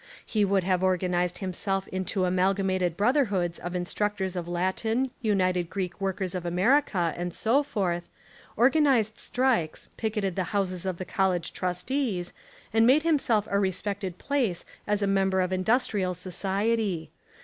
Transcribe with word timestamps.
He 0.25 0.43
would 0.43 0.63
have 0.63 0.81
organised 0.83 1.37
himself 1.37 1.87
into 1.89 2.25
amalgamated 2.25 2.97
Brotherhoods 2.97 3.59
of 3.59 3.75
Instructors 3.75 4.35
of 4.35 4.47
Latin, 4.47 5.11
United 5.21 5.69
Greek 5.69 6.01
Workers 6.01 6.33
of 6.33 6.43
America, 6.43 7.13
and 7.15 7.35
so 7.35 7.61
forth, 7.61 8.09
organised 8.57 9.19
strikes, 9.19 9.89
picketed 9.97 10.35
the 10.35 10.45
houses 10.57 10.87
of 10.87 10.97
the 10.97 11.05
college 11.05 11.53
trustees, 11.53 12.33
and 12.73 12.87
made 12.87 13.03
him 13.03 13.19
self 13.19 13.47
a 13.51 13.59
respected 13.59 14.17
place 14.17 14.65
as 14.87 15.03
a 15.03 15.05
member 15.05 15.39
of 15.39 15.53
indus 15.53 15.85
trial 15.85 16.15
society. 16.15 17.11